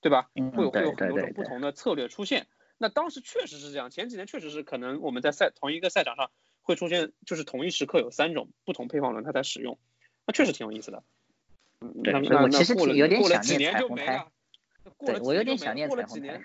[0.00, 0.30] 对吧？
[0.34, 2.46] 嗯会有会有对对很多种对对不同的策略出现。
[2.78, 6.30] 那当时确实是这样，前几年确实是可能我们在赛同一个赛场上
[6.60, 9.78] 会出现，就是同一时刻有三种不同配方轮胎在使用，
[10.26, 11.02] 那确实挺有意思的。
[11.80, 14.32] 嗯对那那我其实过了挺有点想念几年彩虹胎就没了。
[14.96, 16.44] 过了对我有几年就没了点想念彩虹过了几年，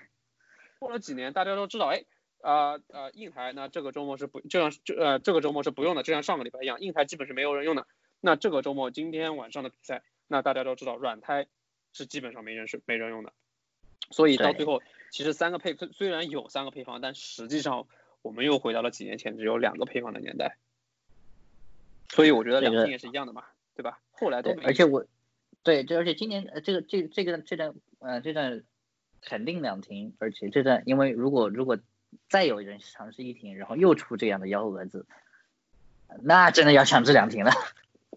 [0.78, 2.04] 过了几年，大家都知道，哎，
[2.42, 7.86] 啊呃硬台，那这个周末是不，就像这呃这个周末是不用的，就像上个礼拜一样，硬台基本是没有人用的。
[8.20, 11.46] 那这个周末今天晚上的比赛，那大家都知道软胎
[11.92, 13.32] 是基本上没人是没人用的。
[14.10, 17.86] 所以到最后，其实三个配虽然有三个配方，但实际上
[18.20, 20.56] 我们又回到了几年前只有两个配方的年代。
[22.10, 24.00] 所以我觉得这个两停也是一样的嘛，对吧？
[24.10, 25.06] 后来都没，对而且我
[25.62, 28.62] 对，这而且今年呃这个这这个这段呃这段
[29.22, 31.78] 肯定两停，而且这段因为如果如果
[32.28, 35.06] 再有人尝试一停，然后又出这样的幺蛾子，
[36.20, 37.52] 那真的要强制两停了。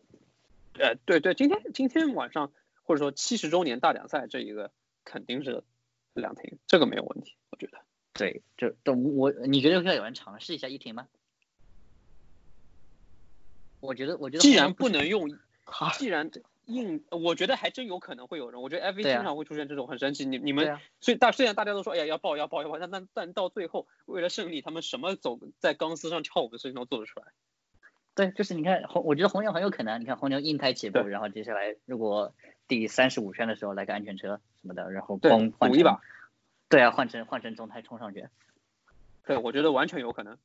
[0.79, 2.51] 呃，对对，今天今天晚上
[2.84, 4.71] 或者说七十周年大奖赛这一个
[5.03, 5.63] 肯定是
[6.13, 7.79] 两停，这个没有问题，我觉得。
[8.13, 11.08] 对，就等我你觉得会有人尝试一下一停吗？
[13.81, 15.29] 我觉得我觉得既然不能用，
[15.97, 16.31] 既然
[16.67, 18.62] 硬，我觉得还真有可能会有人。
[18.62, 27.28] 我觉得 F 1对啊经常会出现这种很神奇，你你们所以大虽然大家都说哎呀要爆要爆要爆，但但但到最后为了胜利，他们什么走在钢丝上跳舞的事情都做得出来。
[28.15, 32.34] 对，就是你看红，我觉得红牛很有可能，你看红牛硬胎起步，然后接下来如果
[32.67, 36.01] 第三十五圈的时候来个安全车什么的，然后对咣换成赌一把，
[36.69, 38.28] 对啊，换成换成中胎冲上去。
[39.25, 40.38] 对，我觉得完全有可能。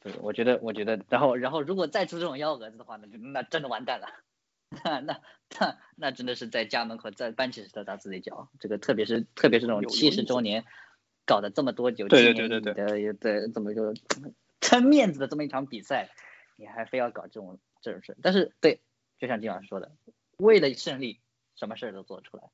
[0.00, 4.06] 对，我觉得，我觉得，然后，然后，如果再出这种幺蛾子的话，那就那真的完蛋了，
[4.84, 5.20] 那那
[5.58, 8.48] 那那真的是在家门口再搬起石头砸自己脚。
[8.60, 10.64] 这个特别是特别是这种七十周年
[11.24, 13.94] 搞的这么多酒对纪念意义对对对的，对，怎么就
[14.60, 16.10] 撑面子的这么一场比赛，
[16.56, 18.16] 你还非要搞这种这种事？
[18.22, 18.80] 但是对，
[19.18, 19.90] 就像金老师说的，
[20.36, 21.20] 为了胜利，
[21.56, 22.44] 什么事儿都做得出来。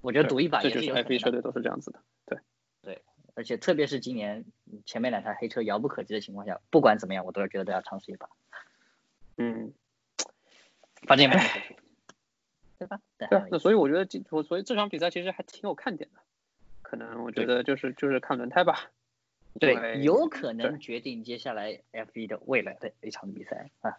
[0.00, 2.00] 我觉得赌一把这就是也有可 F 能1的车队都是这样子的。
[2.82, 3.02] 对，
[3.34, 4.44] 而且特别是今年
[4.84, 8.28] 前面两台黑车遥不可及的情况下，不管怎么样，我都是觉得都要尝试一把。
[9.38, 9.72] 嗯，
[11.06, 11.76] 反正也没什么可说
[12.78, 13.00] 对吧？
[13.18, 16.20] 对那所以我觉得这我所以这场比赛其实还挺有看点的。
[16.82, 18.90] 可能我觉得就是就是看轮胎吧。
[19.58, 23.98] 对，有可能决定接下来 F 1的未来的一场比赛啊，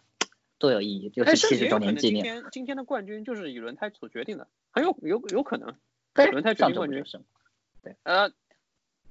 [0.58, 2.22] 多有意义，就哎，是七十周年纪念。
[2.22, 5.74] 今天今天的冠军就是以轮胎所决定的，很有有有可能。
[6.12, 7.24] 对轮胎决定冠军周不就是吗？
[8.02, 8.30] 呃，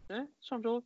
[0.07, 0.83] 哎，上周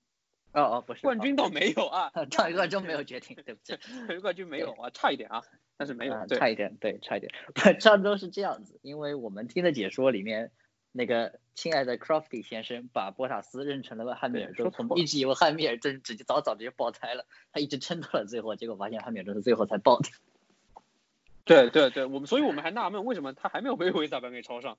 [0.52, 3.78] 哦哦，不是冠军倒没有啊，哦， 上一个周没有决定，对不起，
[4.22, 5.44] 冠军没有啊，差一点啊，
[5.78, 6.26] 但是没有啊，。
[6.28, 7.32] 差一点，对，差一点。
[7.80, 10.52] 上周是这样子，因为我们听的解说里面，
[10.92, 20.10] 那个亲爱的 Crofty 先生把波塔斯认成了汉密尔顿，一直以为汉密尔顿直接早早直接爆胎了，他一直撑到了最后，结果发现汉密尔顿是最后才爆的。
[21.46, 24.78] 对对对，我们所以我们还纳闷为什么他还没有被维斯塔潘给超上。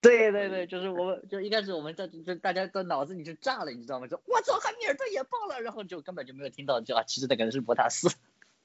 [0.00, 4.06] 对对对，就是我们就一开始我们在就大家的脑子里就炸了，你知道吗？
[4.06, 8.08] 就我操，汉密尔顿也爆了，然后就根本就没有听到，就啊，其实那个人是博塔斯。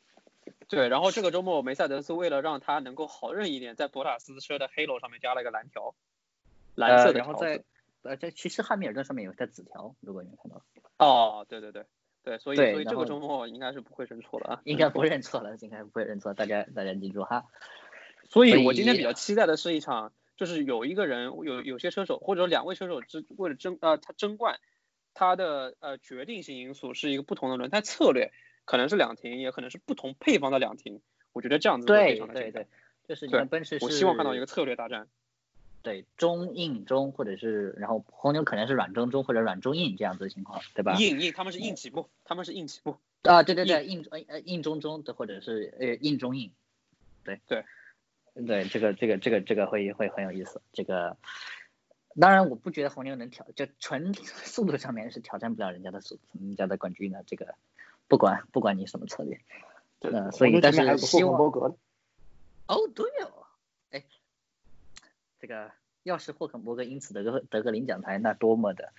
[0.67, 5.93] 对，然后这个周末梅赛德斯为了让他能够好认一点，在博塔斯车的 Halo 上面加了一个蓝条，
[6.75, 7.63] 蓝色呃，的条然后在。
[8.07, 10.61] 呃，这其实汉密尔顿上面有一条紫条，如果你们看到，
[10.99, 11.85] 哦，对对对
[12.23, 17.45] 对，所以所以这个周末应该是不会认错了啊，应该 不认错了，应该不会认错，大家大家记住哈。
[18.29, 24.59] 所以我今天比较期待的是一场，就是有一个人有有些车手或者两位车手之为了争呃他争冠，
[25.13, 28.31] 他的呃决定性因素是一个不同的轮胎策略，
[28.65, 31.01] 可能是两停，也可能是不同配方的两停。
[31.33, 32.67] 我觉得这样子对非常的精彩对对。，
[33.07, 35.07] 就是你对看奔驰是，我希望看到一个策略大战。
[35.83, 40.95] 对中硬中，或者是然后红牛可能是软中中或者软中硬这样子的情况，对吧？
[40.95, 42.97] 硬硬，他们是硬起步，他们是硬起步。
[43.21, 46.51] 啊，对对对，硬呃呃硬中中的或者是呃硬中硬，
[47.23, 47.63] 对对
[48.35, 50.61] 对，这个这个这个这个会会很有意思。
[50.73, 51.15] 这个
[52.19, 57.23] 当然我不觉得红牛能挑，就纯速度上面是挑战不了人家的速人家的冠军的。
[57.25, 57.55] 这个
[58.09, 59.39] 不管不管你什么策略，
[59.99, 61.77] 对呃所以但是希望肯伯格，
[62.67, 63.47] 哦对哦，
[63.91, 64.03] 哎，
[65.39, 65.71] 这个
[66.03, 68.91] 要是霍肯伯格因此得个得个领奖台，那多么的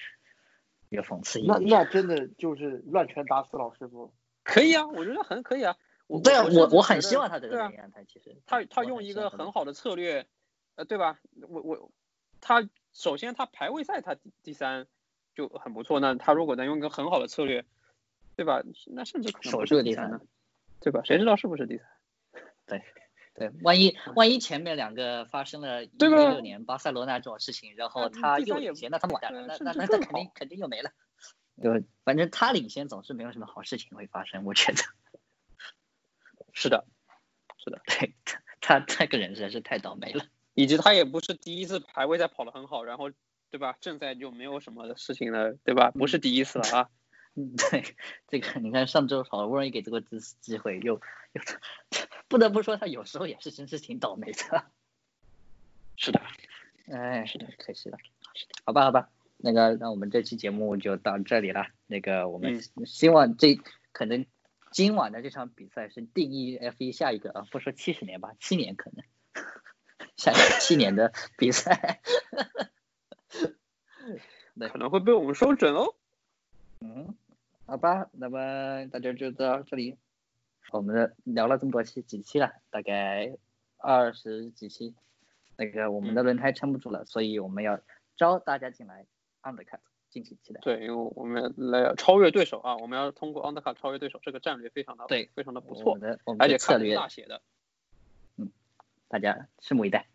[0.89, 1.47] 有讽刺意义。
[1.47, 4.13] 那那真的就是乱拳打死老师傅。
[4.43, 5.77] 可以啊，我觉得很可以啊。
[6.07, 10.27] 我对啊，我我我很希望他得对啊个领奖台，其实他他用一个很好的策略，
[10.77, 11.19] 呃，对吧？
[11.49, 11.91] 我我
[12.41, 14.87] 他首先他排位赛他第第三
[15.35, 17.65] 就很不错，那他如果能用一个很好的策略，
[18.37, 18.63] 对吧？
[18.87, 20.21] 那甚至可能守不住第三是第三呢，
[20.81, 21.03] 对吧？
[21.05, 21.87] 谁知道是不是第三？
[22.67, 22.83] 对，
[23.35, 30.91] 对万一万一前面两个发生了一六年巴塞罗那这种事情，然后他又领先，那他完蛋了，那那那肯定肯定又没了。
[31.61, 34.79] 对反正他领先总是没有什么好事情会发生，我觉得。
[36.57, 36.87] 是的，
[37.59, 38.15] 是的对
[38.63, 40.25] 他他这个人实在是太倒霉了。
[40.55, 43.11] 以及他也不是第一次排位赛跑得很好，然后
[43.51, 43.77] 对吧？
[43.79, 45.91] 正赛就没有什么事情了，对吧？
[45.91, 46.89] 不是第一次了啊。
[47.37, 47.95] 嗯，对，
[48.29, 50.95] 这个你看上周好不容易给这个机机会，又
[51.35, 51.43] 又
[52.27, 54.65] 不得不说他有时候也是真是挺倒霉的。
[55.97, 56.23] 是的，
[56.91, 57.99] 哎，是的，可惜了。
[58.65, 61.67] 好吧，好吧，那个，那我们这期节目就到这里了。
[61.87, 63.61] 那个，我们希望这
[63.93, 64.25] 可能
[64.77, 69.03] 今晚的这场比赛是定义 F 1下一个啊，不说七十年吧，七年可能，
[70.19, 72.03] 下一个七年的比赛。
[74.55, 75.95] 对可能会被我们收准哦。
[76.81, 77.15] 嗯，
[77.65, 79.97] 好吧，那么大家就到这里。
[80.73, 82.53] 我们的聊了这么多期，几期了？
[82.69, 83.35] 大概
[83.79, 84.95] 二十几期。
[85.57, 87.81] 那个我们的轮胎撑不住了，所以我们要
[88.19, 89.07] 招大家进来
[89.41, 89.79] undercut，
[90.17, 90.61] 敬请期待。
[90.63, 97.43] 对，因为我们来超越对手啊，我们要通过 undercut 超越对手，这个战略非常的对非常的不错们，的我们而且策略，大写的。
[98.39, 98.51] 嗯
[99.09, 100.07] 大家拭目以待。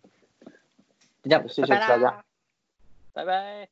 [1.21, 2.25] 就这样，谢谢大家
[3.13, 3.69] 拜拜。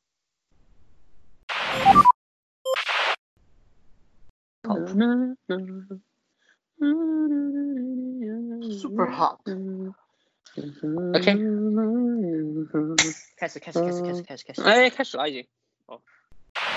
[4.68, 4.76] 好
[8.80, 9.40] Super hot。
[11.16, 11.26] OK
[13.36, 14.62] 开始，开始，开始，开始，开始，开始。
[14.62, 15.48] 哎，开始了已经。